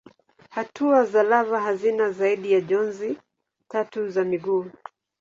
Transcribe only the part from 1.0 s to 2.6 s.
za lava hazina zaidi